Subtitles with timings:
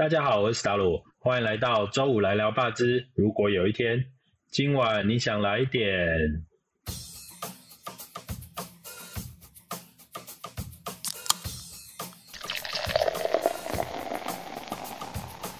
[0.00, 3.06] 大家好，我是达鲁，欢迎来到周五来聊霸之。
[3.14, 4.02] 如果有一天，
[4.50, 5.86] 今晚你想来一点。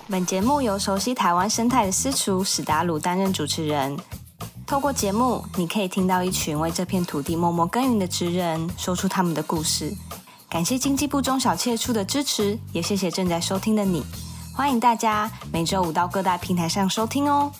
[0.08, 3.94] 本节目由熟悉台湾生态的私厨史达鲁担任主持人。
[4.66, 9.92] 透过节目，你可以听到一群为这片土地默默耕耘的职人，说出他们的故事。
[10.48, 14.02] 感谢经济部中小企业处的支持，也谢谢正在收听的你。
[14.54, 17.52] 欢迎大家每周五到各大平台上收听哦。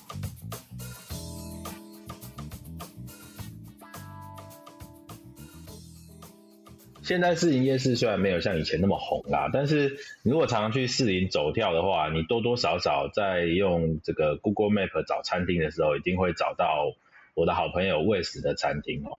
[7.03, 16.93] 现在市营夜市虽然没有像以前那么红啦，但是如果常常去市林走跳的话，你多多少少在用这个 Google Map 找餐厅的时候，一定会找到
[17.35, 19.19] 我的好朋友魏史的餐厅哦。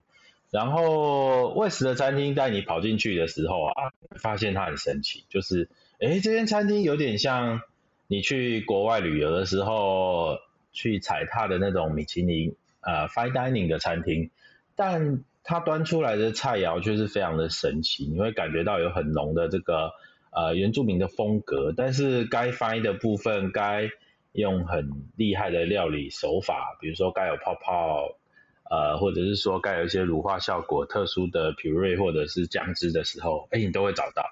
[0.51, 5.69] 然后魏史的餐厅带你跑进去的时候啊，发现它很神奇，就是
[6.01, 7.61] 哎，这间餐厅有点像
[8.07, 10.39] 你去国外旅游的时候
[10.73, 14.31] 去踩踏的那种米其林呃 fine dining 的餐厅，
[14.75, 19.91] 但它端出来的菜肴却是非常的神奇，你会感觉到有很浓的这个
[20.31, 23.87] 呃原住民的风格，但是该翻的部分，该
[24.31, 28.15] 用很厉害的料理手法，比如说该有泡泡，
[28.71, 34.23] 呃，或者是说该有一些乳化效果、特殊的 puree 或者是酱汁的时候，哎，你都会找到。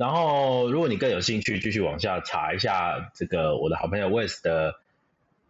[0.00, 4.76] 然后，如果你更有兴趣，继续往下查一下这个我的好朋友 West 的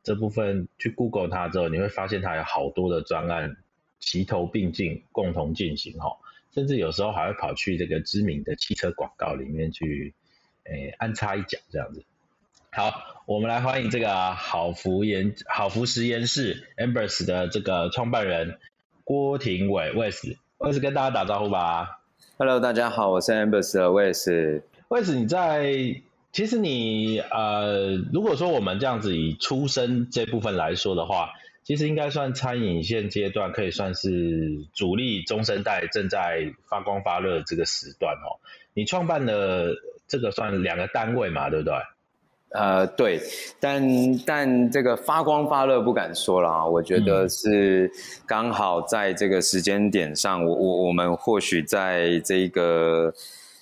[0.02, 3.56] 这部分，去 Google 它之后，你会发现它有好多的专案。
[4.00, 6.16] 齐头并进，共同进行哈，
[6.54, 10.14] 甚至有时候还会跑去这个知名的汽车广告里面去，
[10.64, 12.02] 诶安插一脚这样子。
[12.72, 18.58] 好，我们来欢迎这个好福研好福实验室 Ambers 的这个创办人
[19.04, 21.99] 郭廷伟 Wes，Wes 跟大家打招呼吧。
[22.42, 24.62] Hello，大家好，我是 Ambers 的 Wes。
[24.88, 26.00] Wes，你在
[26.32, 31.32] 其实你呃，如果说我们这样子以出生这部分来说的话。
[31.62, 38.40] 其实应该算餐饮现阶段可以算是主力中生代正在发光发热这个时段哦。
[38.72, 39.74] 你创办的
[40.08, 41.74] 这个算两个单位嘛，对不对？
[42.52, 43.20] 呃，对，
[43.60, 46.66] 但但这个发光发热不敢说了啊。
[46.66, 47.90] 我觉得是
[48.26, 53.12] 刚好在这个时间点上，我我我们或许在这个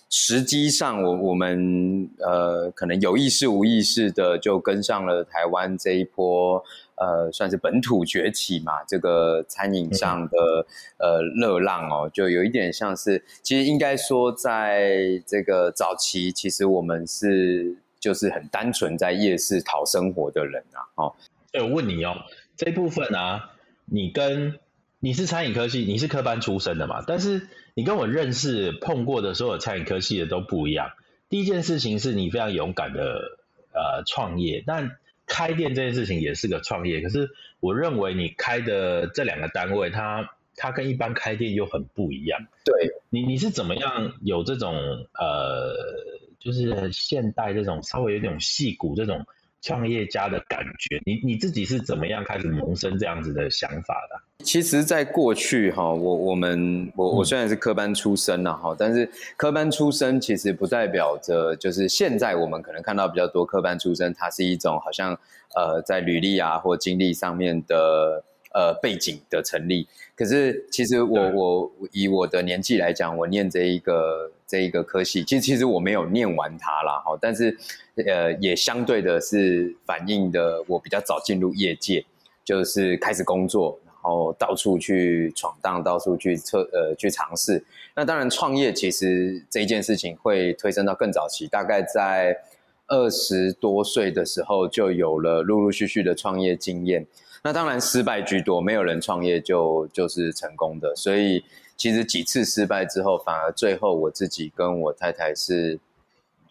[0.08, 6.62] 时机上，我我们呃可能有意识无意识的就跟上了台湾这一波。
[7.00, 10.66] 呃，算是本土崛起嘛，这个餐饮上的
[10.96, 20.80] 呃热浪哦，就有一点像是，其实应该说，在这个早期，其实我们是就是很单纯在夜市讨生活的人啊。
[20.94, 21.14] 哦，
[21.52, 22.16] 哎，我问你哦，
[22.56, 23.50] 这部分啊，
[23.84, 24.58] 你跟
[25.00, 27.04] 你是餐饮科系，你是科班出身的嘛？
[27.06, 30.90] 但是你跟我认识碰过的所有餐饮科系的都不一样。
[31.28, 33.38] 第一件事情是你非常勇敢的
[33.72, 37.30] 呃创业，但开店这件事情也是个创业，可是
[37.60, 42.40] 我认为你开的这两个单位，它它跟一般开店又很不一样。
[42.64, 45.76] 对你你是怎么样有这种呃，
[46.38, 49.24] 就是现代这种稍微有点戏骨这种
[49.60, 51.00] 创业家的感觉？
[51.04, 54.44] 你你自己是怎么样开始萌生这样子的想法的？
[54.44, 65.12] 其实，在过去哈，我我们我我虽然是科班出身了哈，但是科班出身其实不代表着就是现在我们可能看到比较多科班出身，它是一种好像
[65.56, 68.22] 呃在履历啊或经历上面的
[68.54, 69.88] 呃背景的成立。
[70.14, 77.56] 可是其实我我以我的年纪来讲，我念这一个这一个科系，其实其实我没有念完它啦哈，但是
[78.06, 82.04] 呃也相对的是反映的我比较早进入业界，
[82.44, 83.78] 就是开始工作。
[84.00, 87.62] 然后到处去闯荡，到处去测呃去尝试。
[87.96, 92.34] 那当然创业其实这一件事情会推升到更早期，大概在
[92.86, 97.04] 二十多岁的时候就有了陆陆续续的创业经验。
[97.42, 100.94] 那当然失败居多，没有人创业就就是成功的。
[100.94, 101.44] 所以
[101.78, 105.78] 其实几次失败之后，反而最后我自己跟我太太是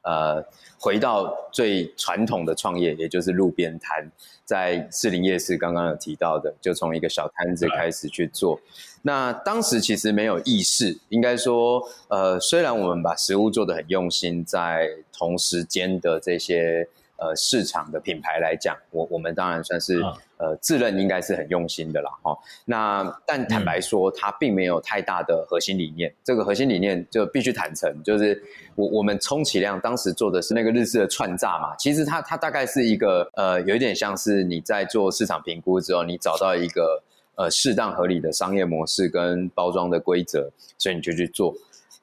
[0.01, 0.43] 呃
[0.79, 4.09] 回到最传统的创业，也就是路边摊。
[4.45, 8.59] 在士林夜市刚刚有提到的，就从一个小摊子开始去做。
[9.03, 16.87] 那当时其实没有意识，应该说，呃，虽然我们把食物做的很用心，在同时间的这些。
[17.17, 19.99] 呃，市场的品牌来讲，我我们当然算是
[20.37, 22.37] 呃自认应该是很用心的啦，哈。
[22.65, 26.13] 那但坦白说，它并没有太大的核心理念。
[26.23, 28.39] 这个核心理念就必须坦诚，就是
[28.75, 31.75] 我我们充其量当时做的是那个日式的串炸嘛。
[31.75, 37.01] 其实它它大概是一个呃，有一点像是你在做市场评估之后，你找到一个
[37.35, 41.55] 呃适当合理的商业模式跟包装的规则，所以你就去做。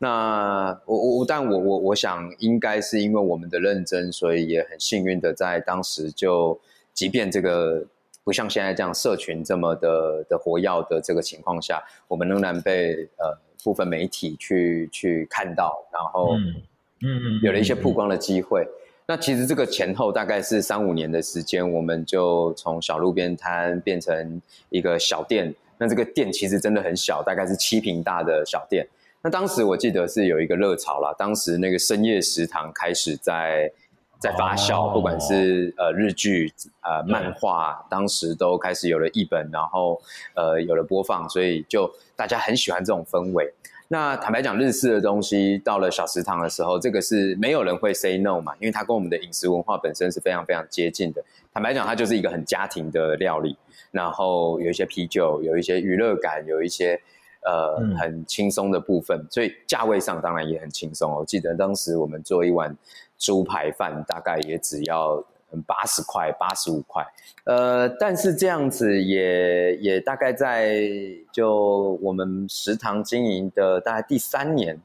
[0.05, 6.61] 那我我但我我我想应该是因为我们的认真，所以也很幸运的在当时就，
[6.93, 7.83] 即便这个
[8.23, 13.35] 不像现在这样社群这么的的活跃的这个情况下，我们仍然被呃
[13.65, 16.55] 部分媒体去去看到，然后嗯
[17.01, 18.69] 嗯有了一些曝光的机会。
[19.07, 25.55] 那其实这个前后大概是三五年的时间，我们就从小路边摊变成一个小店。
[25.79, 28.87] 那这个店其实真的很小，大概是七平大的小店。
[29.25, 33.73] 那当时我记得是有一个热潮啦，当时那个深夜食堂开始在
[34.19, 39.99] 在发酵，不管是呃日剧、呃漫画，当时都开始有了译本，然后
[40.35, 43.51] 呃有了播放，所以就大家很喜欢这种氛围。
[43.89, 51.25] 那坦白讲，日式的东西到了小食堂的时候，这个是没有人会 say no 嘛，因为它跟我们的饮食文化本身是非常非常接近的。
[51.51, 53.57] 坦白讲，它就是一个很家庭的料理，
[53.91, 57.01] 然后有一些啤酒，有一些娱乐感，有一些
[57.45, 61.13] 呃很轻松的部分，所以价位上当然也很轻松。
[61.13, 62.77] 哦我记得当时我们做一碗
[63.19, 65.25] 猪排饭，大概也只要。
[65.69, 67.07] 八十块、八十五块，
[67.45, 70.83] 呃，但是这样子也也大概在
[71.31, 74.81] 就我们食堂经营的大概第三年，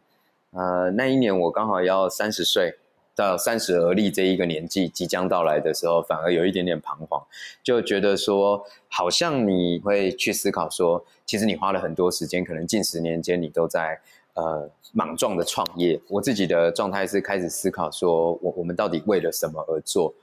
[0.51, 2.77] 呃，那一年我刚好要三十岁，
[3.19, 7.21] 到三十而立这一个年纪即将到来的时候，反而有一点点彷徨，
[7.61, 13.99] 就觉得说，好像你会去思考说，其实你花了很多时间，可能近十年间你都在
[14.35, 15.99] 呃莽撞的创业。
[16.07, 20.13] 我自己的状态是开始思考说，我我们到底为了什么而做？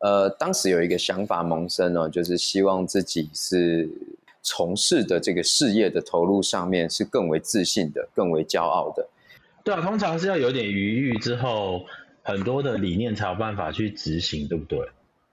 [0.00, 3.88] 呃，当时有一个想法萌生呢，就是希望自己是
[4.42, 9.08] 从事的这个事业的投入上面是更为自信的，更为骄傲的。
[9.64, 11.80] 对啊，通常是要有点余裕之后，
[12.22, 14.78] 很多的理念才有办法去执行，对不对？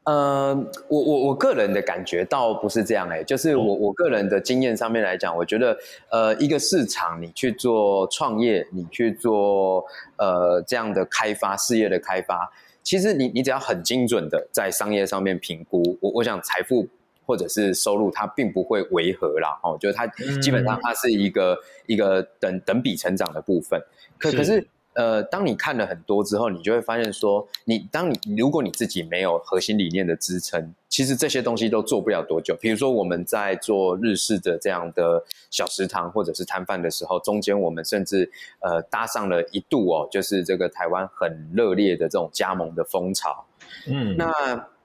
[0.05, 0.55] 呃，
[0.87, 5.77] 我我我个人的感觉倒不是这样哎，就是我我个人的经验上面来讲，我觉得
[6.09, 9.85] 呃，一个市场你去做创业，你去做
[10.17, 12.51] 呃这样的开发事业的开发。
[12.81, 16.87] 其实你你只要很精准的在商业上面评估，我我想财富
[17.27, 20.07] 或者是收入它并不会违和啦，哦，就是它
[20.41, 21.55] 基本上它是一个
[21.85, 23.79] 一个等等比成长的部分，
[24.17, 24.65] 可可是。
[24.93, 32.57] 呃，当你看了很多之后，你就会发现说，你当你如果你自己没有核心理念的支撑，其实这些东西都做不了多久。
[32.59, 43.45] 比如说我们在做日式的这样的小食堂或者是摊贩的时候，中间我们甚至呃搭上了一度哦，就是这个台湾很热烈的这种加盟的风潮。
[43.87, 44.33] 嗯，那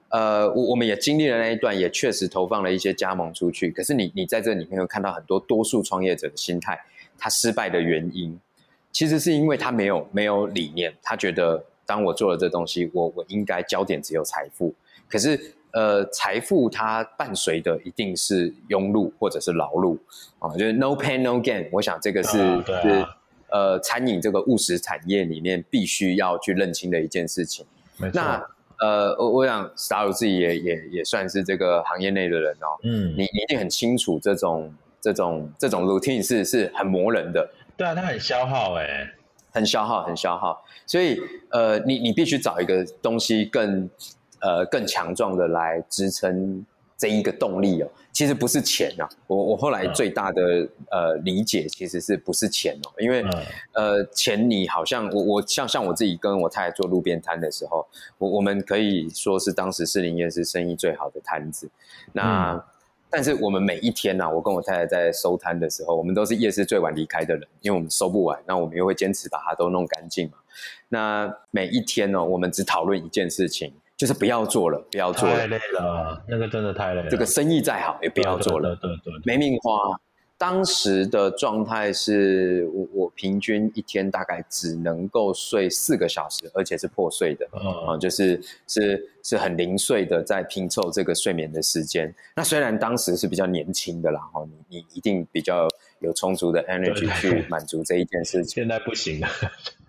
[0.09, 3.71] 呃我我们也经历了那一段，也确实投放了一些加盟出去。
[3.71, 6.79] 可是你你在这里面会看到很多多数创业者的心态，
[7.17, 8.39] 他失败的原因。
[8.95, 14.73] 其实是因为他没有没有理念，他觉得当我做了这东西，我我应该焦点只有财富。
[15.09, 15.37] 可是，
[15.71, 19.97] 呃，财富它伴随的一定是庸碌或者是劳碌
[20.39, 21.67] 啊，就是 no pain no gain。
[21.73, 23.05] 我想这个是是
[23.51, 27.65] 呃餐饮这个务实产业里面必须要去认清的一件事情。
[28.13, 28.41] 那
[28.79, 32.79] 呃，我我想 Star 自己也也也算是这个行业内的人哦。
[32.83, 37.45] 嗯，你你一定很清楚这种这种这种 routine 是是很磨人的。
[37.77, 39.11] 对啊，它很消耗哎，
[39.51, 40.63] 很消耗，很消耗。
[40.85, 41.19] 所以
[41.49, 43.89] 呃，你你必须找一个东西更
[44.39, 46.65] 呃更强壮的来支撑
[46.97, 47.89] 这一个动力哦。
[48.13, 53.25] 其实不是钱啊，我我后来最大的呃理解其实是不是钱哦，因为
[53.73, 57.85] 呃钱你好像我我像像我自己跟我太太做路边摊的时候，
[58.17, 61.69] 我我们可以说是当时士林夜市生意最好的摊子，
[62.13, 62.63] 那。
[63.09, 70.37] 但是我们每一天呢，我跟我太太在收摊的时候，我们都是夜市最晚离开的人，因为我们收不完，那我们又会坚持把它都弄干净嘛。
[70.89, 77.09] 那每一天呢，我们只讨论一件事情，就是不要做了，不要做了，太累了，那个真的太累了。
[77.09, 79.99] 这个生意再好也不要做了，对对，没命花。
[80.37, 92.13] 当时的状态是我我平均一天大概只能够睡四个小时，而且是破碎的啊，就是是是很零碎的在拼凑这个睡眠的时间。
[92.35, 98.63] 那虽然当时是比较年轻的啦，哈，你你一定比较有充足的 energy 去满足这一件事情。
[98.63, 99.27] 现在不行了。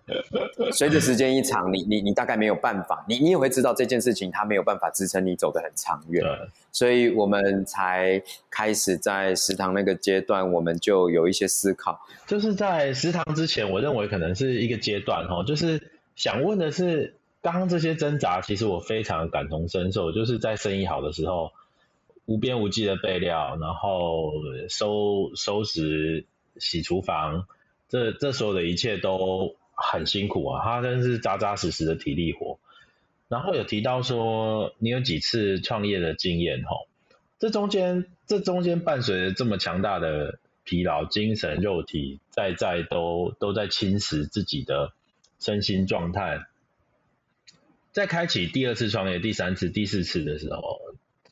[0.72, 6.24] 随着时间一长，你你你大概没有办法，你你也会知道这件事情它没有办法支撑你走得很长远，
[6.70, 12.00] 所以我们才开始在食堂那个阶段，我们就有一些思考。
[12.26, 21.50] 就是在食堂之前，我认为可能是一个阶段哈，就是想问的是，刚刚这些挣扎，其实我非常感同身受，就是在生意好的时候，
[22.26, 24.32] 无边无际的备料，然后
[24.68, 26.24] 收收拾、
[26.58, 27.46] 洗厨房，
[27.88, 29.56] 这这所有的一切都。
[29.76, 32.58] 很辛苦啊，他真是扎扎实实的体力活。
[33.28, 36.88] 然后有提到说，你有几次创业的经验吼？
[37.38, 44.92] 这中间这中间伴随着这么强大的疲劳，精神、肉体在在都都在侵蚀自己的
[45.38, 46.46] 身心状态。
[47.92, 50.80] 在开启第二次创业、第三次、第四次的时候，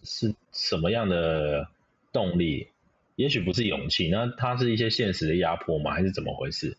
[0.02, 1.68] 是什么样的
[2.12, 2.68] 动力？
[3.16, 5.92] 也许不是勇气，那它是一些现实的压迫吗？
[5.92, 6.76] 还是怎么回事？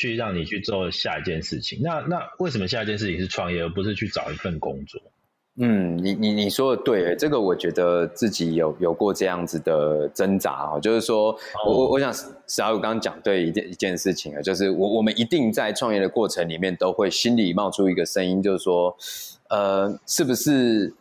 [0.00, 1.78] 去让你去做下一件事情？
[1.82, 4.98] 那那为什么下一件事情是创业，而不是去找一份工作？
[5.56, 18.96] 嗯，你你你说的对，这个我觉得自己有有过这样子的挣扎啊，就是说我我我想史阿鲁刚刚讲对一件一件事情啊，就是我我们一定在创业的过程里面都会心里冒出一个声音，就是说，
[19.50, 20.94] 呃，是不是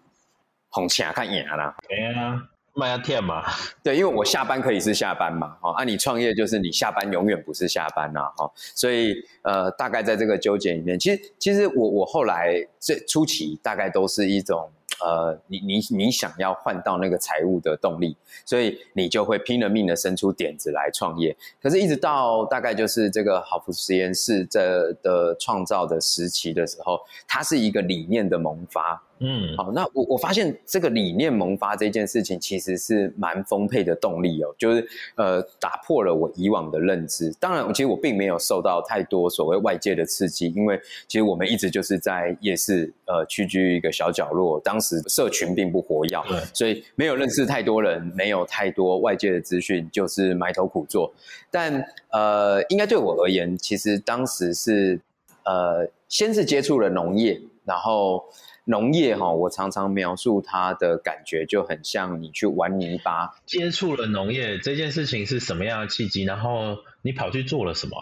[0.67, 1.73] 红钱看眼啦？
[1.87, 2.43] 对啊。
[2.79, 3.43] 卖要天嘛？
[3.83, 14.69] 对，因为我下班可以是下班嘛，哈，啊，你创业就是你下班永远不是下班呐，哈，所以呃，大概在这个纠结里面，其实其实我我后来最初期大概都是一种。
[15.01, 21.33] 呃，你你你想要换到那个财务的动力，所以你就会拼了命的生出点子来创业。
[21.61, 29.01] 可是，一直到大概就是这个好福实验室这的创造的时期的时候，它是一个理念的萌发。
[29.19, 37.31] 嗯，好，那我我发现这个理念萌发这件事情其实是蛮丰沛的动力哦，就是呃打破了我以往的认知。
[37.39, 46.21] 当然，其实我并没有受到太多所谓外界的刺激，因为其实我们一直就是在夜市呃屈居一个小角落，当时社群并不活跃，
[46.53, 51.13] 所以没有认识太多人，没有太多外界的资讯，就是埋头苦做。
[51.51, 54.99] 但呃，应该对我而言，其实当时是
[55.43, 58.25] 呃先是接触了农业，然后。
[58.65, 63.33] 农业哈，我常常描述它的感觉就很像你去玩泥巴。
[63.43, 66.23] 接触了农业这件事情是什么样的契机？
[66.23, 67.97] 然后你跑去做了什么？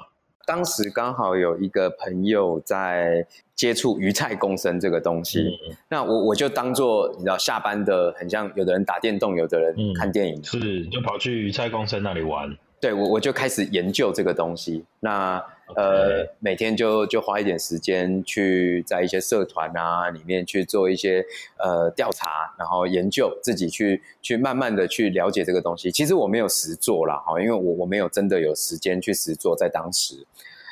[0.45, 5.57] 当时刚好有一个朋友在接触鱼菜共生这个东西，
[5.89, 12.57] 那我我就当做你知道下班的，很像有的人打电动，有的人看电影，是就跑去鱼菜共生那里玩。
[12.81, 14.83] 对我我就开始研究这个东西。
[14.99, 15.41] 那
[15.75, 21.25] 呃，每天就就花一点时间去在一些社团啊里面去做一些
[21.57, 25.91] 呃调查，然后研究自己去去慢慢的去了解这个东西。
[25.91, 30.25] 其实我没有实做啦，哈，因为我我没有真的有时间去实做，在当时，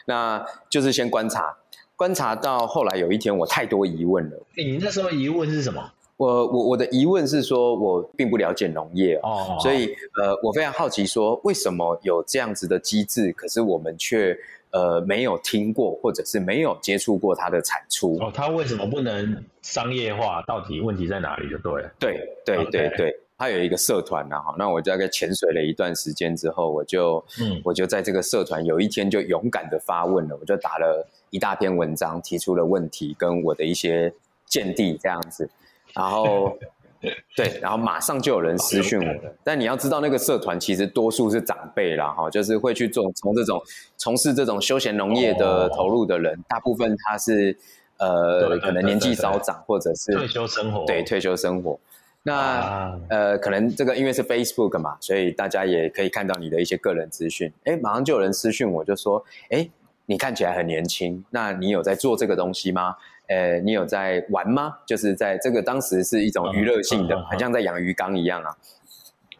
[0.05, 1.57] 那就是先观察，
[1.97, 4.37] 观察到后来有一天我太多疑问了。
[4.55, 5.91] 你那时候疑问是什么？
[6.15, 9.87] 我我我的疑问是说，我并不了解农业哦，所以
[10.21, 14.37] 呃，我非常好奇说，为什么有这样子的机制，可是我们却。
[14.75, 20.43] 呃，没有听过，或者是没有接触过它的产出哦，它为什么不能商业化？
[20.45, 21.49] 到底问题在哪里？
[21.49, 21.89] 就对了。
[21.97, 34.13] 对对对对，它有一个社团呢，哈，那我大概潜水了一段时间之后，我就嗯，我就在这个社团有一天就勇敢的发问了，我就打了一大篇文章，提出了问题跟我的一些
[34.45, 35.49] 见地这样子，
[35.93, 36.57] 然后。
[37.35, 39.35] 对，然后马上就有人私讯我了。
[39.43, 43.61] 但你要知道，那个社团其实多数是长辈啦，哈，就是会去做从这种
[43.97, 47.57] 从事这种休闲农业的投入的人，大部分他是
[47.97, 50.85] 呃，可能年纪稍长，或者是退休生活。
[50.85, 51.79] 对，退休生活。
[52.23, 57.51] 那呃，可能这个因为是 Facebook 嘛，所以大家也可以看到你的一些个人资讯。
[57.65, 59.69] 哎，马上就有人私讯我，就说：哎，
[60.07, 62.95] 你看起来很年轻，那你有在做这个东西吗？
[63.27, 64.77] 呃，你有在玩吗？
[64.85, 68.55] 就是在这个当时是一种娱乐性的，很像在养鱼缸一样啊。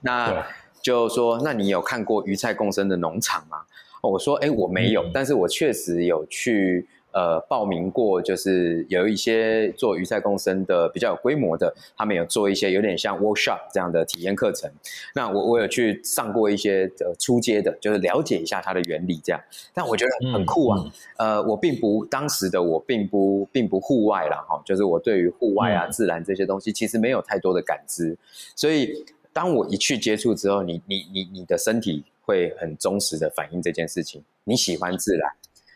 [0.02, 0.46] 那
[0.82, 3.60] 就说，那你有看过鱼菜共生的农场吗？
[4.02, 6.88] 我说，哎，我没有，但是我确实有去。
[7.16, 14.70] 呃，报名过就是有一些做鱼菜共生的比较有规模的，他们有做一些有点像 workshop 这样的体验课程。
[15.14, 19.42] 那我我有去上过一些呃初阶的，就是了解一下它的原理这样。
[19.74, 20.84] 但我觉得很酷啊。
[21.16, 28.18] 呃，我并不当时的我并不并不户外了哈，就是我对于户外啊自然这些东西其实没有太多的感知。
[28.58, 34.22] 所以当我一去接触之后，你你你你的身体会很忠实的反映这件事情。
[34.44, 35.32] 你喜欢自然，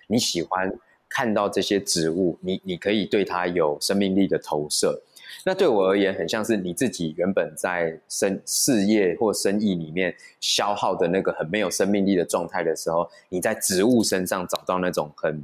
[0.08, 0.70] 你喜欢。
[1.10, 5.02] 看到这些植物，你你可以对它有生命力的投射。
[5.46, 15.44] 那对我而言，很像是你自己原本在生事业或生意里面消耗的那个很没有生命力的状态的时候，你在植物身上找到那种很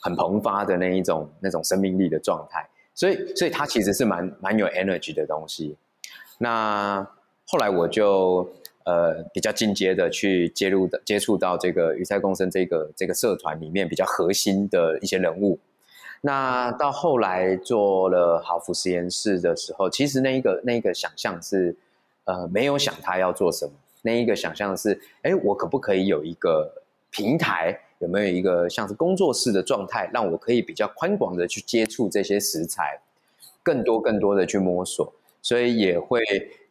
[0.00, 2.68] 很蓬发的那一种那种生命力的状态。
[2.94, 5.76] 所以，所以它其实是蛮蛮有 energy 的东西。
[6.38, 7.06] 那
[7.46, 8.48] 后来我就。
[8.90, 15.60] 呃，比较进阶的去接入的接触到这个鱼菜共生这个这个社团里面比较核心的一些人物。
[16.22, 21.76] 那到后来做了好福实验室的时候，其实那一个那一个想象是，
[22.24, 23.72] 呃，没有想他要做什么。
[24.02, 27.78] 那一个想象是，哎，我可不可以有一个平台？
[28.00, 32.98] 有没有一个像是工作室的状态，让我可以比较宽广的去接触这些食材，
[33.62, 36.20] 更多更多的去摸索，所以也会。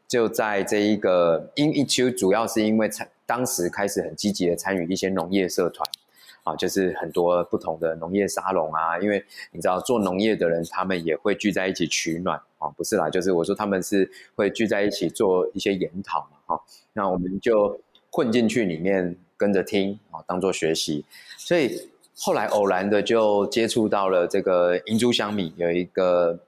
[0.10, 5.90] 就在这一个，因一其实主要是因为参当时开始很积极的参与一些农业社团。
[6.44, 16.64] 啊，就是很多不同的农业沙龙啊，因为你知道做农业的人，他们也会聚在一起取暖啊，不是啦，就是我说他们是会聚在一起做一些研讨嘛，哈，
[16.94, 21.04] 那我们就混进去里面跟着听啊，当做学习，
[21.38, 26.40] 所以后来偶然的就接触到了这个银珠香米，有一个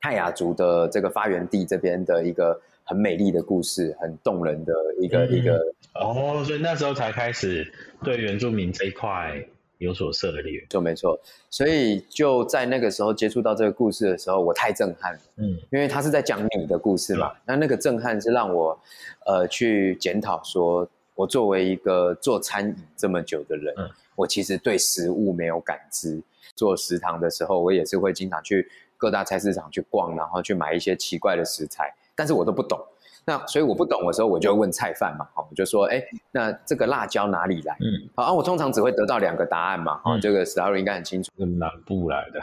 [0.00, 5.60] 泰雅族的这个发源地这边的一个很美丽的故事，很动人的一个一个。
[5.94, 7.70] 哦，所以那时候才开始
[8.02, 9.44] 对原住民这一块
[9.78, 11.18] 有所涉猎，就没错。
[11.50, 15.20] 所以就在那个时候接触到这个故事的时候，我太震撼了。
[15.36, 17.32] 嗯，因为他是在讲你的故事嘛。
[17.44, 18.78] 那那个震撼是让我
[19.26, 23.74] 呃去检讨，说我作为一个做餐饮这么久的人，
[24.14, 26.22] 我其实对食物没有感知。
[26.54, 28.66] 做食堂的时候，我也是会经常去
[28.96, 32.80] 各大菜市场去逛，然后去买一些奇怪的食材，但是我都不懂。
[33.28, 37.76] 那所以我不懂的时候，我就问菜贩嘛，好，我就说，哎，那这个辣椒哪里来？
[37.80, 42.40] 嗯，好，我通常只会得到两个答案嘛，哈，这个史达瑞应该很清楚，南部来的，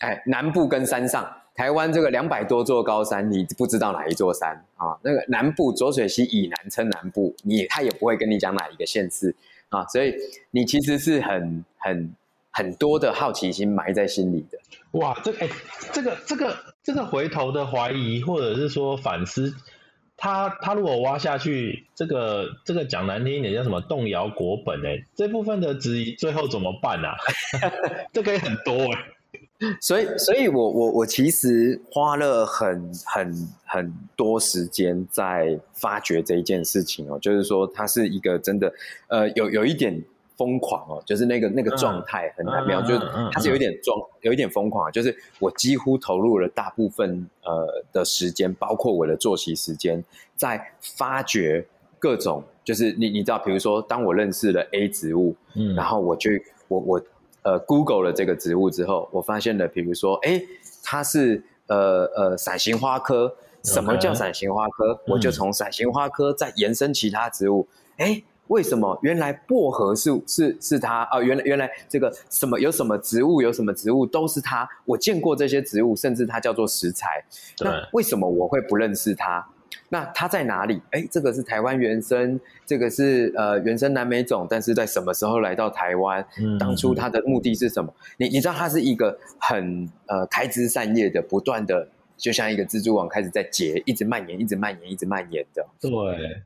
[0.00, 4.94] 哎，南部跟山上，台湾这个两百多座高山，你不知道哪一座山啊？
[5.02, 9.34] 那个南部浊水溪以南称南部，你他也不会跟你讲哪一个县市
[9.70, 10.14] 啊，所以
[10.50, 12.14] 你其实是很很
[12.50, 14.58] 很多的好奇心埋在心里的。
[14.92, 15.48] 哇，这哎，
[15.90, 16.54] 这个这个
[16.88, 19.54] 这个回头的怀疑，或者是说反思。
[20.16, 27.14] 他他如果挖下去，这个这个讲难听一点叫什么动摇国本哎，这部分的质疑最后怎么办啊？
[28.10, 38.72] 这可以很多哎，所以所以我我我其实花了很很很多时间在发掘这一件事情哦，就是说它是一个真的
[39.08, 40.02] 呃有有一点。
[40.38, 43.00] 疯狂哦，就是那个那个状态很难描，就是
[43.32, 50.02] 他是有一点装，有一点疯狂，就是我几乎投入了大部分呃的时间，包括我的作息时间，
[50.36, 51.66] 在发掘
[51.98, 57.02] 各种，就是你你知道，比如说当我认识了 A 植物，嗯，然后我去我我
[57.42, 60.40] 呃 Google 了这个植物之后，我发现了，比如说哎，
[60.84, 65.00] 它是呃呃伞形花科，什么叫伞形花科？
[65.08, 68.22] 我就从伞形花科再延伸其他植物，哎。
[68.48, 71.20] 为什么原来薄荷是是是它啊？
[71.20, 74.68] 原来原来这个什么有什么植物有什么植物都是它。
[74.84, 77.24] 我见过这些植物，甚至它叫做食材。
[77.60, 79.46] 那为什么我会不认识它？
[79.90, 80.80] 那它在哪里？
[80.90, 86.24] 哎，这个是台湾原生，这个是呃原生南美种，但是在什么时候来到台湾？
[86.58, 87.92] 当初它的目的是什么？
[88.16, 95.66] 你你知道它是一个很呃开枝散叶的，不断的就像一个蜘蛛网开始在结，一直蔓延，一直蔓延，一直蔓延的。
[95.80, 95.90] 对，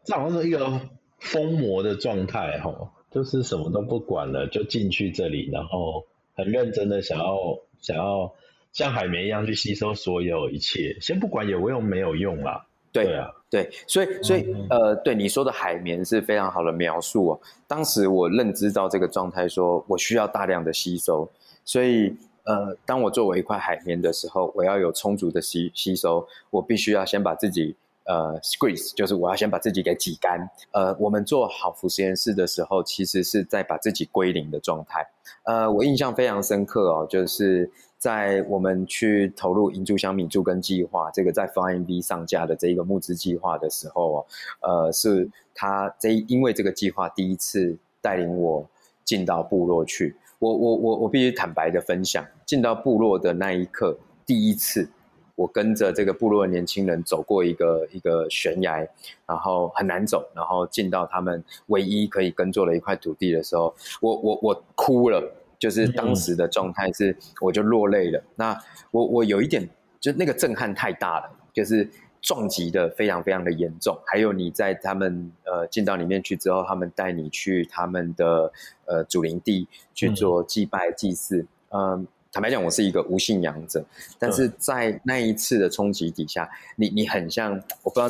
[0.04, 0.80] 这好像是一个。
[1.22, 6.04] 疯魔的状态，哈，就是什么都不管了，就进去这里，然后
[6.34, 7.36] 很认真的想要
[7.80, 8.32] 想要
[8.72, 12.66] 像海绵一样去吸收所有一切，先不管有用没有用啦。
[12.90, 17.40] 对啊，对，所以所以呃，对你说的海绵是非常好的描述哦。
[17.66, 21.30] 当时我认知到这个状态，说我需要大量的吸收，
[21.64, 27.76] 所以呃，当我作为一块海绵的时候，我要有充足的吸吸收，我必须要先把自己。
[28.04, 30.40] 呃，squeeze 就是我要先把自己给挤干。
[30.72, 35.06] 呃，我们做好福实验室的时候，其实是在把自己归零的状态。
[35.44, 44.26] 呃，我印象非常深刻哦，就是在我们去投入银珠香米助根计划这个在 Fine V 上架的这一个募资计划的时候哦，
[44.60, 48.68] 呃，是他这因为这个计划第一次带领我
[49.04, 50.16] 进到部落去。
[50.40, 54.88] 我我我我必须坦白的分享，进到部落的那一刻，第一次。
[55.34, 58.86] 我跟着这个部落的年轻人走过一个一个悬崖，
[59.26, 65.22] 然后很难走，然后进到他们唯一可以耕作的一块土地的时候，我我我哭了，
[65.58, 68.22] 就是当时的状态是我就落泪了。
[68.36, 68.56] 那
[68.90, 69.66] 我我有一点
[69.98, 71.88] 就那个震撼太大了，就是
[72.20, 73.98] 撞击的非常非常的严重。
[74.06, 78.52] 还有你在他们呃进到里面去之后，他们带你去他们的
[78.84, 82.06] 呃祖灵地去做祭拜祭祀，嗯。
[82.32, 83.84] 坦白讲，我是一个无信仰者，
[84.18, 88.08] 但是在那一次的冲击底下，你你很像，我不知道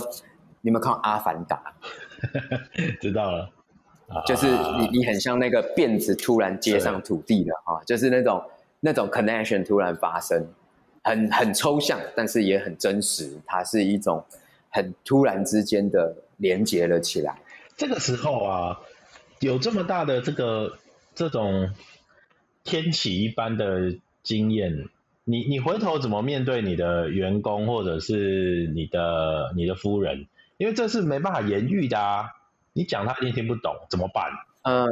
[0.61, 1.61] 你有没有看《阿凡达》，
[3.03, 3.51] 知道了，
[4.25, 4.47] 就是
[4.79, 8.41] 你你很像那个辫子突然接上土地了哈，就是那种
[8.79, 10.47] 那种 connection 突然发生，
[11.03, 14.25] 很很抽象，但是也很真实，它是一种
[14.71, 17.37] 很突然之间的连接了起来。
[17.77, 18.79] 这个时候啊，
[19.41, 20.79] 有这么大的这个
[21.13, 21.75] 这种
[22.63, 23.97] 天启一般的。
[24.23, 24.89] 经验，
[25.25, 30.27] 你你回头怎么面对你的员工或者是你的你的夫人？
[30.59, 32.25] 因为这是没办法言喻的啊，
[32.73, 34.31] 你讲他一定听不懂，怎么办？
[34.63, 34.89] 嗯，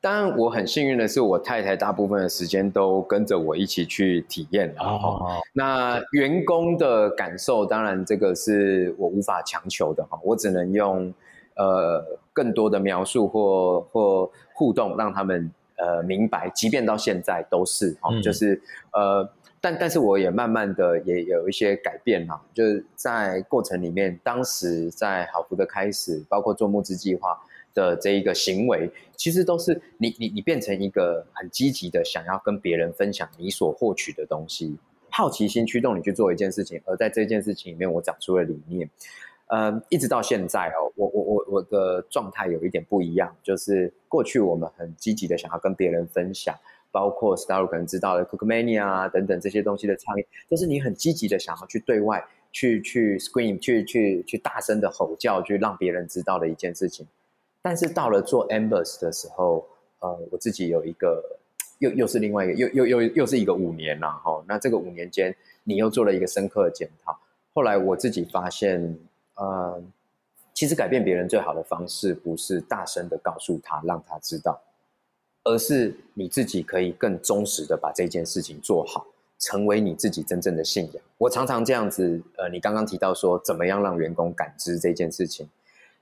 [0.00, 4.82] 当然我很幸运的是，我太太大部分的时间都跟着我一起去体验了。
[4.82, 11.14] 哦，那员工的感受，当然这个是我无法强求的哈，我只能用
[11.54, 18.60] 呃更多的描述或或互动，让他们呃明白，即便到现在都是哈，就是
[18.92, 19.28] 呃，
[19.60, 27.40] 但但是我也慢慢的也有一些改变哈，就是在过程里面，当时在好福的开始，包括做募资计划。
[27.72, 34.76] 的这一个行为，其实都是你你你变成一个很积极的，想要跟别人分享你所获取的东西，
[35.08, 38.90] 好奇心驱动你去做一件事情，而在这件事情里面，我讲出了理念，
[39.46, 46.54] 呃，一直到现在哦，我我我的状态有一点不一样，就是过去我们很积极的想要跟别人分享，
[46.90, 57.06] 包括 Star 可能知道的 Cookmania 啊等等这些东西的倡议，都是你很积极的想要去对外去去 scream 去去去大声的吼叫，去让别人知道的一件事情。
[57.62, 59.66] 但是到了做 Ambers 的时候，
[60.00, 61.22] 呃，我自己有一个，
[61.78, 64.42] 又又是另外一个，又又又又是一个五年了哈。
[64.48, 65.34] 那这个五年间，
[65.64, 67.16] 你又做了一个深刻的检讨。
[67.52, 68.98] 后来我自己发现，
[69.34, 69.82] 呃，
[70.60, 74.60] 其实改变别人最好的方式，不是大声的告诉他，让他知道，
[75.42, 79.06] 而是你自己可以更忠实的把这件事情做好，
[79.38, 81.02] 成为你自己真正的信仰。
[81.16, 85.48] 我常常这样子，呃，你刚刚提到说，怎么样让员工感知这件事情。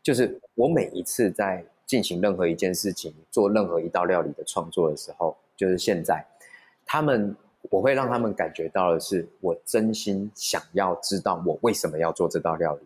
[0.02, 6.26] 就是我每一次在进行任何一件事情、做任何一道料理的创作的时候，就是现在，
[6.84, 7.36] 他们
[7.70, 12.82] 我会让他们感觉到的是，我真心想要知道我为什么要做这道料理，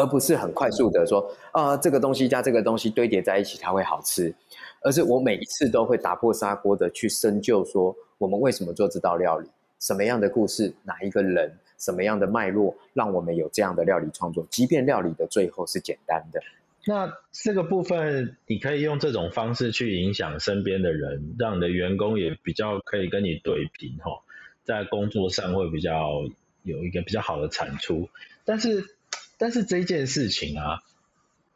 [0.00, 4.34] 而不是很快速的说，啊，这个东西加这个东西堆叠在一起它会好吃，
[4.82, 9.46] 而是我每一次都会打破砂锅的去深究，说我们为什么做这道料理，
[9.78, 16.40] 什么样的故事，哪一个人，什么样的脉络，让我们有这样的料理创作，即便料理的最后是简单的。
[16.86, 24.22] 那这个部分，你可以用这种方式去影响身边的人，让你的员工也比较可以跟你对平哈，
[24.64, 26.22] 在工作上会比较
[26.62, 28.08] 有一个比较好的产出。
[28.46, 28.82] 但是，
[29.40, 30.82] 但是这件事情啊，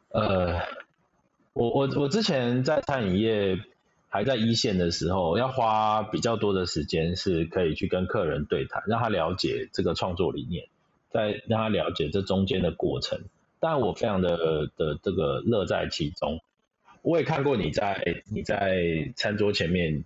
[0.09, 0.59] 呃，
[1.53, 3.59] 我我我之前在餐饮业
[4.09, 10.67] 还在一线的时候，要花比较多的时间，是可以去跟客人对谈，让他了解这个创作理念，
[11.11, 13.21] 再让他了解这中间的过程。
[13.59, 16.41] 但我非常的的这个乐在其中，
[17.03, 20.03] 我也看过你在你在餐桌前面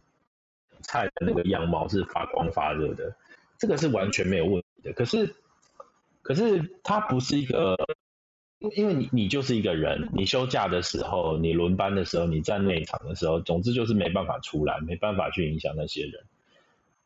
[0.82, 3.16] 菜的那个样貌是发光发热的，
[3.58, 4.92] 这个是完全没有问题的。
[4.92, 5.34] 可是
[6.30, 7.76] 可是它不是一个，
[8.76, 16.24] 因为你你就是一个人，你休假的时候，你轮班的时候，你在内场的时候，总之就是没办法出来，没办法去影响那些人。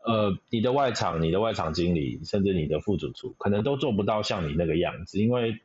[0.03, 5.61] 呃，你的外场、你的外场经理，甚至你的副主厨，可能都做不到像你那个样子，因为。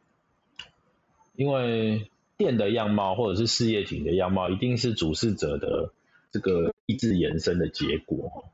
[1.35, 5.93] 因为店的样貌或者是事业体的样貌，一定是主事者的
[6.33, 8.51] 这个意志延伸的结果。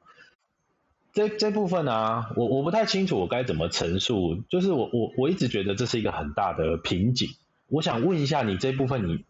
[1.15, 4.43] 这这部分呢，我我不太清楚我该怎么陈述。
[4.51, 7.29] 就是我我我一直觉得这是一个很大的瓶颈。
[7.69, 9.25] 我想问一下你这部分，你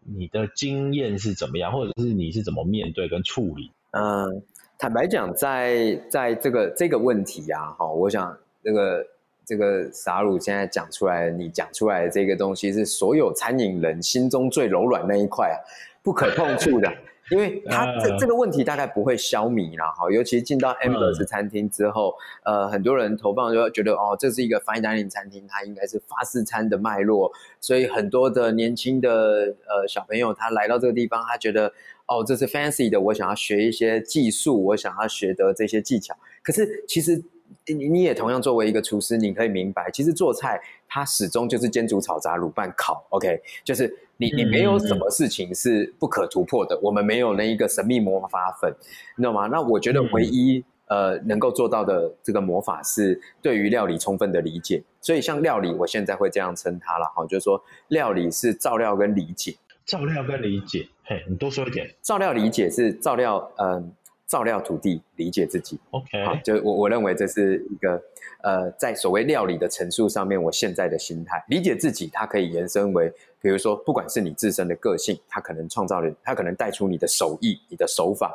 [0.00, 3.70] 你的经验是怎么样，或者是你是怎么面对跟处理？
[3.92, 4.42] 嗯，
[4.78, 9.06] 坦白讲，在在这个这个问题呀，哈，我想这个。
[9.48, 15.56] 这个沙鲁现在讲出来，你讲出来的这个东西是所有餐饮人心中最柔软那一块啊，
[16.02, 16.92] 不可碰触的，
[17.30, 20.10] 因为他这这个问题大概不会消弭了哈。
[20.10, 22.14] 尤其进到 Ambers 餐厅之后，
[22.44, 31.72] 呃，很多人投放就觉得哦，这是一个 fine dining 餐厅，它应该是法式餐的脉络，所以很多的年轻的呃小朋友他来到这个地方，他觉得
[32.06, 37.22] 哦，这是 fancy 的，我想要学一些技术，我想要学的这些技巧，可是其实。
[37.66, 48.72] 你你也同样作为一个厨师，你可以明白，其实做菜它始终就是煎煮炒炸卤拌烤，OK，就是你你没有什么事情是不可突破的，我们没有那一个神秘魔法粉，
[49.16, 49.46] 你知道吗？
[49.46, 63.92] 那我觉得唯一呃能够做到的这个魔法是对于料理充分的理解，所以像料理，我现在会这样称它了哈，就是说料理是照料跟理解，照料跟理解，嘿，你多说一点，照料理解是照料，嗯。
[64.28, 65.80] 照料土地，理解自己。
[65.90, 68.00] OK，好，就我我认为这是一个
[68.42, 73.10] 呃，在所谓料理的陈述上面，我现在的心态，理解自己，它可以延伸为，
[73.40, 78.32] 比如说，不管是你自身的个性，它可能创造了，它可能带出你的手艺、你的手法。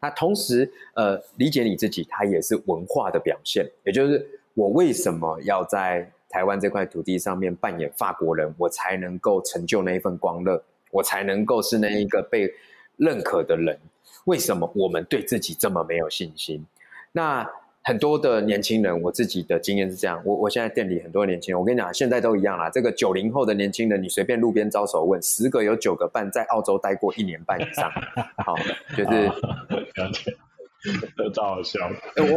[0.00, 3.64] 那同时，呃，理解你自己，它也是文化的表现。
[3.84, 12.52] 也就是我为什么要在台湾这块土地上面扮演法国人，我才能够成就那一份光乐，我才能够是那一个被
[12.96, 13.78] 认可的人。
[14.26, 16.64] 为什么我们对自己这么没有信心？
[17.10, 17.48] 那
[17.82, 20.20] 很多的年轻人，我自己的经验是这样。
[20.24, 22.68] 我我现在店里很多年轻人，我跟你讲，现在都一样啦。
[22.68, 27.88] 这个九零后的年轻人，你随便路边招手问，十个有九个半在澳洲待过一年半以上。
[28.44, 28.56] 好，
[28.96, 29.30] 就是
[31.16, 31.78] 都超好笑。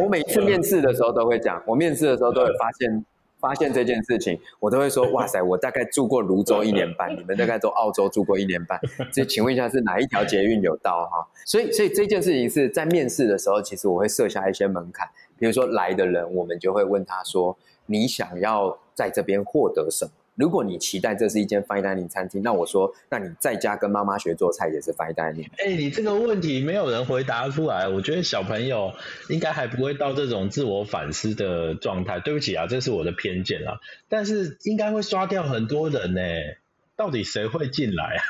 [0.00, 3.04] 我每次面试的时候都会讲，我面试的时候都会发现，
[3.40, 8.78] 发现这件事情，我都会说： 哇塞，我大概住过泸州一年半，你们大概都澳洲住过一年半，
[9.12, 11.26] 这请问一下是哪一条捷运有到哈？
[11.46, 20.10] 所以，所以这件事情是在面试的时候，其实我会设下一些门槛，比如说来的人，我们就会问他说：你想要在这边获得什么？
[20.34, 25.48] 如果你期待这是一间 fine dining 餐厅，那我说，那你在家跟妈妈学做菜也是 fine dining。
[25.58, 28.92] 哎，你这个问题没有人回答出来，我觉得小朋友
[29.28, 32.20] 应该还不会到这种自我反思的状态。
[32.20, 36.22] 对不起啊，这是我的偏见啊，但是应该会刷掉很多人呢。
[36.96, 38.22] 到底谁会进来啊？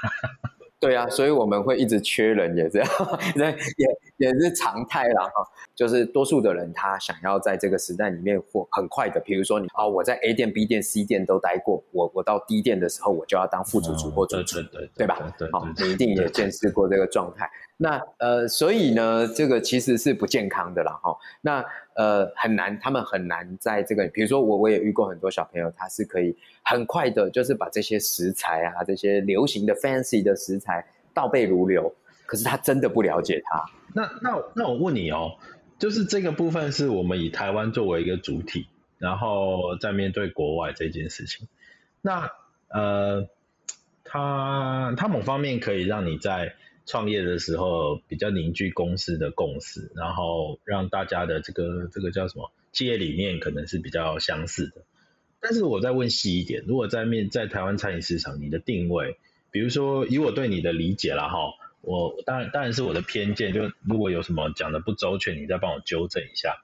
[0.78, 2.88] 对啊，所以我们会一直缺人，也这样，
[3.34, 3.86] 对，也
[4.26, 5.46] 也是常态啦哈。
[5.74, 14.58] 就是多数的人他想要在这个时代里面或很快的，比如说你啊，我在 A 店、B 店、C 店都待过，我我到 D 店的时候，我就要当副主厨或主厨，
[14.94, 15.34] 对吧？
[15.50, 17.50] 好，你一定也见识过这个状态。
[17.78, 21.16] 那呃，所以呢，这个其实是不健康的啦哈。
[21.40, 31.90] 那呃，很难，他们很难在这个，比如说我我也遇过很多小朋友，他是可以很快的，就是把这些食材啊，这些流行的 fancy 的食材倒背如流，
[32.30, 33.64] 可是他真的不了解他。
[33.92, 35.38] 那那那我问你哦，
[35.80, 41.48] 就是这个部分是我们以台湾作为一个主体，然后在面对国外这件事情，
[42.00, 42.30] 那
[42.68, 43.28] 呃，
[44.04, 46.54] 他他某方面可以让你在。
[46.86, 54.82] 创业的时候比较凝聚公司的共识，然后让大家的这个这个叫什么企业理念可能是比较相似的。
[55.40, 59.18] 但是我再问细一点，如果在面在台湾餐饮市场，你的定位，
[59.52, 66.62] 比如说以我对你的理解了哈，我当然当然是我的偏见，就如果有什么讲的不周全，你再帮我纠正一下。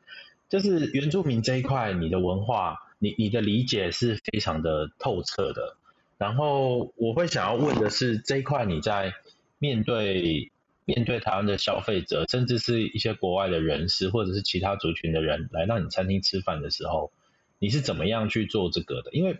[0.48, 5.76] 就是原住民这一块，你的文化，你你的理解是非常的透彻的。
[6.18, 9.14] 然后我会想要问的是，这一块你在。
[9.58, 10.52] 面对
[10.84, 17.10] 面对台湾的消费者，甚至是一些国外的人士，或者是其他族群的人来到你餐厅吃饭的时候，
[17.58, 19.10] 你是怎么样去做这个的？
[19.12, 19.38] 因为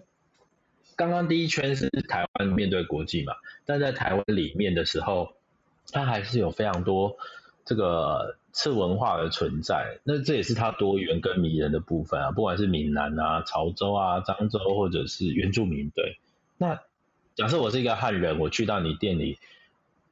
[0.97, 3.35] 刚刚第一圈是台湾面对国际嘛，
[3.67, 5.35] 但在台湾里面的时候，
[5.93, 7.17] 它还是有非常多
[7.65, 9.99] 这个次文化的存在。
[10.05, 16.19] 那这也是它多元跟迷人的部分啊，不管是闽南啊、潮州啊、漳州，或者是原住民对。
[16.59, 16.81] 那
[17.35, 19.39] 假设我是一个汉人，我去到你店里。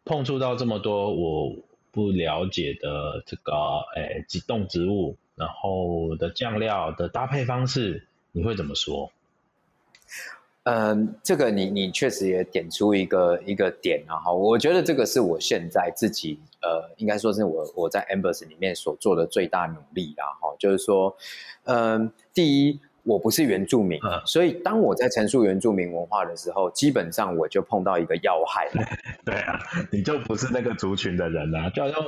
[0.07, 1.57] 碰触到这么多我
[1.91, 3.55] 不了解的这个
[3.97, 9.11] 诶，几动植物，然后的酱料的搭配方式，你会怎么说？
[10.64, 21.16] 嗯，这个你你确实也点出一个一个点啊，哈，我觉得这个是我现在自己呃，应该说是我我在 Ambers 里面所做的最大努力啦，哈，就是说，
[21.64, 22.81] 嗯，第一。
[23.07, 28.66] 我不是原住民，所以当我在陈述原住民文化的时候，基本上我就碰到一个要害。
[29.27, 29.61] 对啊，
[29.92, 32.00] 你就不是那个族群的人啊，就好像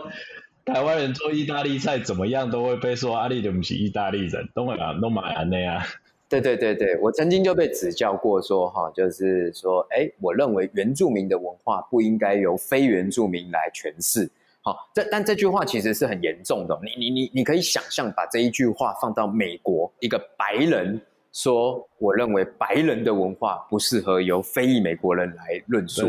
[0.65, 5.83] 台湾人做意大利菜怎么样都会被说阿里的不是意大利人，都会啊，弄买啊那样。
[6.29, 14.29] 对对对对，我曾经就被指教过说哈，就是说，哎，我认为原住民的文化不应该由非原住民来诠释。
[14.63, 16.77] 好，这但这句话其实是很严重的。
[16.83, 21.01] 你你你你可以想象，把这一句话放到美国，一个白人
[21.33, 26.09] 说：“我认为白人的文化不适合由非裔美国人来论述。”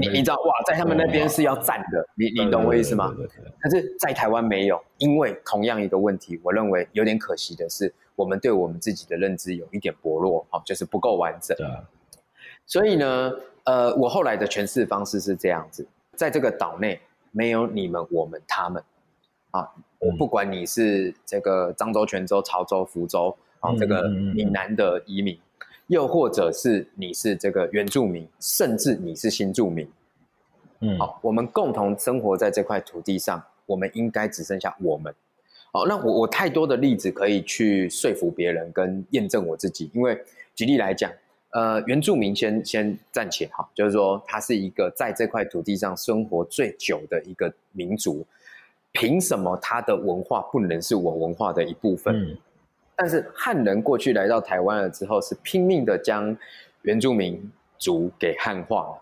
[0.00, 2.04] 你你知道哇，在他们那边是要赞的。
[2.16, 3.14] 你你懂我意思吗？
[3.60, 11.56] 可是在台湾没有，因为同样一个问题，我认为有点可惜的是，我们对我们自己的认知有一点薄弱，好，就是不够完整。
[12.66, 13.32] 所以呢，
[13.64, 17.00] 呃，我后来的诠释方式是这样子，在这个岛内。
[17.34, 18.84] 没有你们，我们他们，
[19.52, 19.66] 啊，
[19.98, 25.40] 我不管你是这个漳州、泉州、潮州、福州啊，这个闽南的移民，
[25.86, 29.90] 又或者是你是这个原住民，甚至你是新住民，
[30.80, 35.14] 嗯，好，我们共同生活在这块土地上，我们应该只剩下我们。
[35.72, 40.16] 好，那我我太多的例子可以去说服别人跟验证我自己，因为
[40.54, 41.10] 举例来讲。
[41.54, 48.26] 呃，原住民先先暂且哈，就是说，他是一个在这块土地上生活最久的一个民族，
[48.92, 52.16] 凭什么他的文化不能是我文化的一部分？
[52.16, 52.38] 嗯，
[52.96, 56.34] 但是汉人过去来到台湾了之后，是拼命的将
[56.84, 58.98] 原住民族给汉化，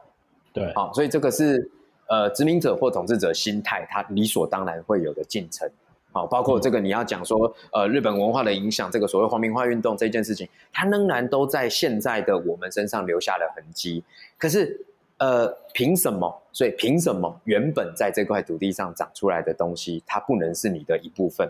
[0.52, 1.70] 对，好，所以这个是
[2.08, 5.70] 呃殖民者或统治者心态，他理所当然会有的进程。
[6.12, 14.02] 好，包括这个你要讲说，呃，日本文化的影响，这个所谓皇民化运动这件事情，它仍然都在现在的我们身上留下了痕迹。
[14.36, 14.84] 可是，
[15.18, 16.42] 呃，凭什么？
[16.50, 21.48] 所以凭什么原本在这块土地上长出来的东西，它不能是你的一部分？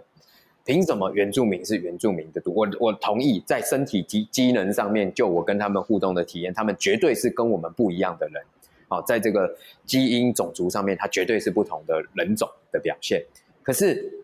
[0.67, 2.43] 凭什么原住民是原住民的？
[2.45, 8.43] 我我同意，在身体机机能上面，就我跟他们互动的体验，他们绝对是跟我们不一样的人。
[8.89, 13.25] 好，在这个基因种族上面，它绝对是不同的人种的表现。
[13.63, 14.20] 可是。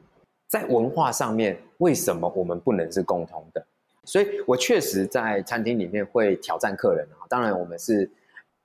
[0.46, 3.66] 在文化上面，为什么我们不能是共同的？
[4.04, 8.08] 所以我确实在餐厅里面会挑战客人啊，当然我们是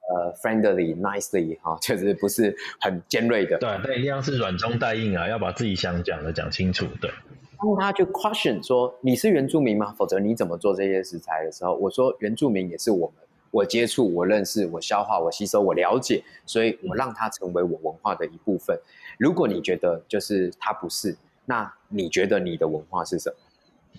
[0.07, 3.57] 呃 friendly nicely 哈，确实不是很尖锐的。
[3.57, 6.85] 对，但一定要是软中带硬啊，要把自己想讲的讲清楚。
[7.01, 7.09] 对，
[7.57, 9.91] 当他去 question 说你是原住民吗？
[9.97, 18.77] 否则你怎么做这些食材的时候，我说原住民也是我们，我接触、我认识、我消化、我吸收、我了解，所以我让它成为我文化的一部分。
[19.17, 21.17] 如果你觉得就是它不是，
[21.51, 23.35] 那你觉得你的文化是什么？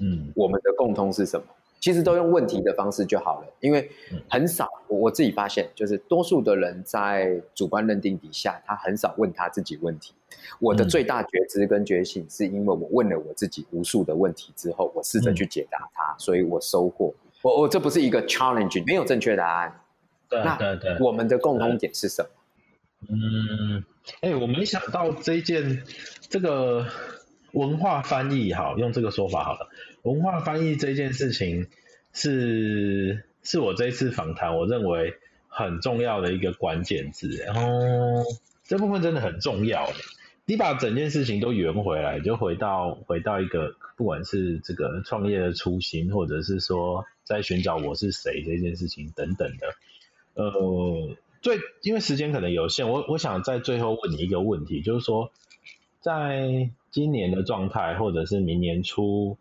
[0.00, 1.44] 嗯，我们的共通是什么？
[1.80, 3.90] 其实都用问题的方式就好了，因为
[4.30, 10.14] 很少我我自己发现，就是多数的人在主观认定底下，他很少问他自己问题。
[10.60, 17.12] 我的最大觉知跟觉醒，是因为我问了我自己无数的问题之后，我试着去解答它，所以我收获。
[17.42, 19.80] 我我这不是一个 challenge，没有正确答案。
[20.30, 22.28] 对对对，我们的共通点是什么？
[23.10, 23.84] 嗯，
[24.22, 25.82] 哎，我没想到这一件
[26.30, 26.86] 这个。
[27.52, 29.70] 文化翻译好，用这个说法好了。
[30.02, 31.68] 文化翻译这件事情
[32.12, 35.14] 是是我这一次访谈我认为
[35.48, 37.28] 很重要的一个关键字。
[37.28, 37.62] 然后
[38.64, 39.88] 这部分真的很重要。
[40.44, 49.68] 你把整件事情都圆回来，就回到回到一个不管是这个创业的初心，或者是说在寻找我是谁这件事情等等的。
[50.34, 55.30] 呃，最因为时间可能有限，我我想在最后问你一个问题，就是说
[56.02, 56.70] 在。
[56.92, 59.34] 今年的状态，或者是明年初，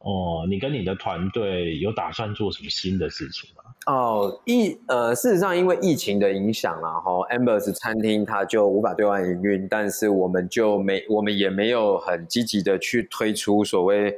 [0.00, 3.62] 哦，你跟你的团队有打算做什么新的事情吗？
[3.86, 14.14] 哦，疫呃，事实上因为疫情的影响然后 Ambers 餐厅它就无法对外营运，但是我们就没，我们也没有很积极的去推出所谓。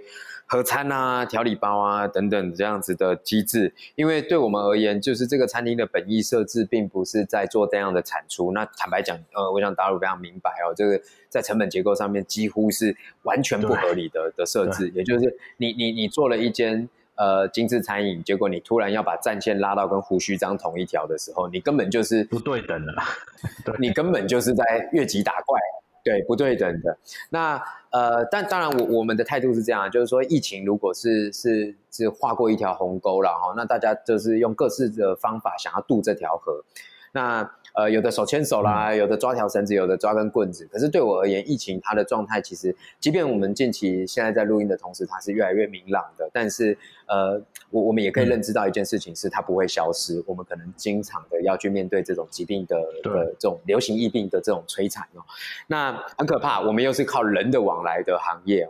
[0.46, 8.52] 合餐啊，调理包啊，等等这样子的机制，因为对我们而言，就是这个餐厅的本意设置，并不是在做这样的产出。
[8.52, 14.90] 那坦白讲，呃，我想大陆非常明白哦，这个在成本结构上面几乎是完全不合理的的设置。
[14.94, 22.92] 也就是你你你做了一间呃精致餐饮，结果你突然要把战线拉到跟胡须章同一条的时候，你根本就是不对等的，
[23.81, 25.59] 你根本就是在越级打怪。
[26.03, 26.99] 对，不对等的。
[27.31, 36.65] 那呃，但当然，我我们的态度是这样，就是说，疫情如果是是是划过一条鸿沟了哈，那大家就是用各自的方法想要渡这条河。
[37.12, 40.69] 那呃，有的手牵手啦，有的抓条绳子，有的抓根棍子。
[40.71, 46.29] 可是对我而言，疫情它的状态其实，即便我们近期现在在录音的同时，它是越来越明朗的。
[46.33, 50.23] 但是呃，我我们也可以认知到一件事情，是它不会消失。
[50.27, 55.23] 我们可能经常的要去面对这种疾病的的这种流行疫病的这种摧残哦。
[55.67, 58.69] 那很可怕，我们又是靠人的往来的行业。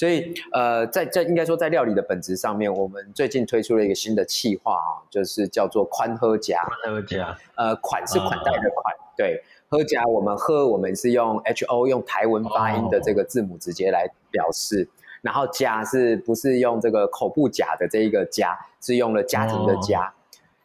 [0.00, 6.62] 所以，呃，在在应该说，在料理的本质上面，我们最近推出了一个新的企划啊，就是叫做“宽喝夹”。
[6.82, 14.88] 宽喝夹，呃，款是款待的款，对，喝夹，我们喝，我们是用 H O 用台文发音的这个字母直接来表示，
[15.20, 20.14] 然后家是不是用这个口部夹的这一个家，是用了家庭的家，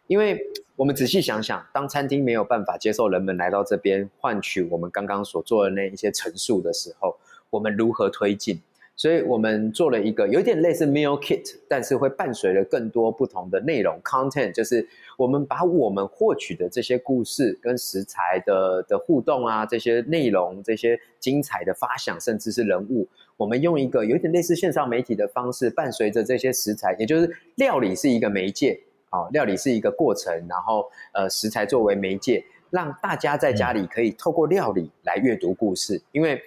[0.08, 0.40] 因为
[0.78, 7.18] 我们仔细想想，当餐厅没有办法接受人们来到这边换取我们刚刚所做的那一些陈述的时候，
[7.50, 8.62] 我们如何推进？
[8.98, 23.06] 所以我们做了一个有点类似 meal kit，但是会伴随着更多不同的内容 content，就是我们把我们获取的这些故事跟食材的的互动啊，这些内容、这些精彩的发想，甚至是人物，
[23.36, 28.80] 我们用一个有点类似线上媒体的方式，伴随着这些食材，也就是料理是一个媒介，
[29.10, 36.42] 啊，料理是一个过程，然后呃食材作为媒介，让大家在家里可以透过料理来阅读故事，因为。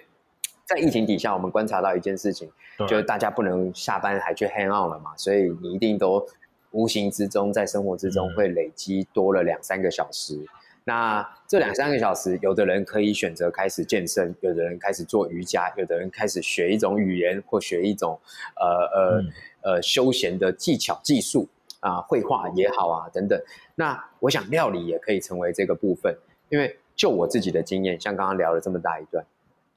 [0.69, 2.47] 在疫情底下，我们观察到一件事情，
[2.87, 6.23] 就是大家不能下班还去 hang out 了嘛，所以你一定都
[6.69, 10.39] 无形之中在生活之中会累积多了两三个小时。
[10.83, 18.19] 那这两三个小时，有的人可以选择开始健身，有的人开始做瑜伽，有的人开始学一种语言或学一种
[18.55, 21.47] 呃呃呃休闲的技巧技术
[21.79, 23.41] 啊，绘画也好啊等等。
[23.73, 26.15] 那我想料理也可以成为这个部分，
[26.49, 29.25] 因为就我自己的经验，像刚刚聊了这么大一段。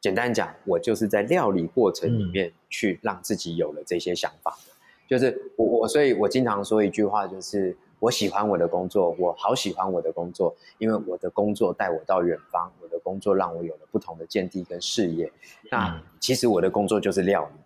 [0.03, 4.73] 简单讲，我就是在料理过程里面去让自己有了这些想法的，
[5.09, 15.31] 就是我我，所以我经常说一句话，就是我喜欢我的工作，我好喜欢我的工作，因为我的工作带我到远方，我的工作让我有了不同的见地跟视野。
[15.71, 17.61] 那其实我的工作就是料理，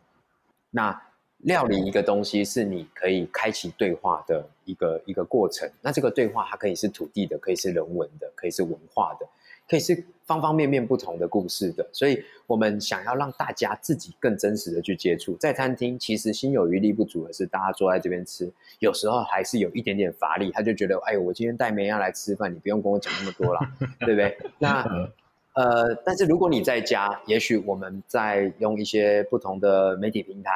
[0.70, 1.02] 那
[1.38, 9.26] 料理一个东西是你可以开启对话的一个一个过程，那这个对话它可以是土地的，可以是人文的，可以是文化的。
[9.68, 15.36] 可以是方方面面不同的故事的，所以我们想要让大家自己更真实的去接触。
[15.36, 20.50] 在餐厅，其实心有余力不足的是，大家坐在这边吃，有时候还是有一点点乏力。
[20.52, 23.60] 他就觉得，哎呦，我今天带梅亚来吃饭，你不用跟我讲那么多了，
[24.00, 24.36] 对不对？
[24.58, 24.84] 那
[25.54, 30.50] 呃，但是如果你在家，也许我们在用一些不同的媒体平台。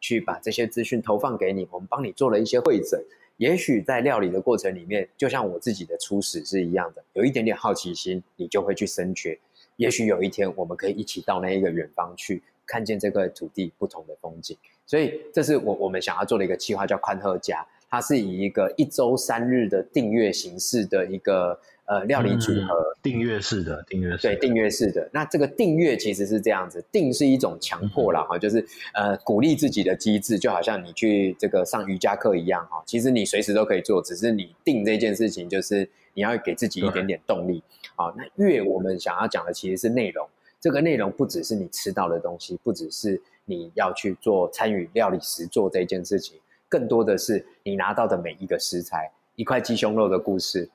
[0.00, 3.02] 去把这些资讯投放给你，我们帮你做了一些会诊。
[3.36, 9.38] 也许在料理的过程里面，就像我自己的初始是一样的，有一点点好奇心，你就会去深掘。
[9.76, 14.56] 也许有一天，我们可以一起到那一个远方去，看见这块土地不同的风景。
[14.86, 17.66] 所以，这是我我们想要做的一个计划，叫宽贺家。
[17.90, 25.08] 它是以一个一周三日的订阅形式的一个呃料理组合，订阅式的订阅式对订阅式的。
[25.12, 28.64] 那这个订阅其实是这样子，订是一种强迫啦哈，就是
[28.94, 32.82] 呃鼓励自己的机制，就好像你去这个上瑜伽课一样哈。
[32.86, 37.62] 其实你随时都可以做，只是你定这件事情，就是你要给自己一点点动力。
[37.96, 40.26] 好，那月我们想要讲的其实是内容，
[40.60, 46.38] 这个内容不只是你吃到的东西，不只是你要去做参与料理实做这件事情。
[46.66, 50.68] 更多的是你拿到的每一个食材，一块鸡胸肉的故事，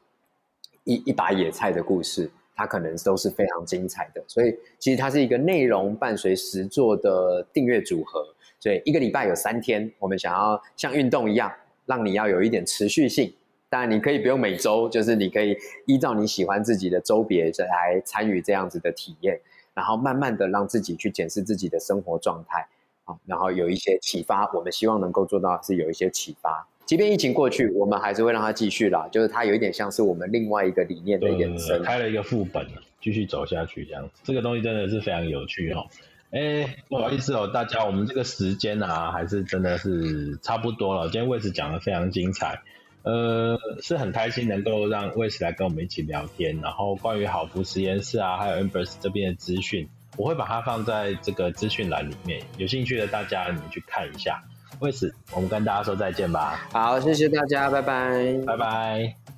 [0.90, 4.24] 一一把野菜的故事，它可能都是非常精彩的。
[4.28, 8.26] 所以其实它是一个内容伴随实做的订阅组合。
[8.60, 11.54] 所以一个礼拜有三天，我们想要像运动一样，
[11.86, 13.32] 让你要有一点持续性。
[13.70, 19.40] 当然你可以不用每周，就是你可以依照你喜欢自己的周别来参与这样子的体验，
[19.76, 22.68] 然后慢慢的让自己去检视自己的生活状态
[23.06, 23.16] 啊。
[23.28, 26.68] 然后有一些启发，我们希望能够做到是有一些启发。
[26.90, 29.08] 即便疫情过去，我们还是会让它继续啦。
[29.12, 32.66] 就是它有一点像是我们另外一个理念的延伸，开了一个副本，
[33.00, 34.22] 继续走下去这样子。
[34.24, 35.86] 这个东西真的是非常有趣哦。
[36.32, 41.04] 哎，不好意思哦，大家，我们这个时间啊，还是真的是差不多了。
[41.12, 42.60] 今天魏 i 讲的非常精彩，
[43.04, 46.60] 呃，是很开心能够让魏 i 来跟我们一起聊天。
[46.60, 49.88] 然后关于好福实验室啊，还有 Embers 这边的资讯。
[50.18, 54.44] 我会把它放在这个资讯栏里面，有兴趣的大家你们去看一下。
[54.80, 56.68] 为此，我们跟大家说再见吧。
[56.72, 59.29] 好，谢谢大家，拜拜，拜拜。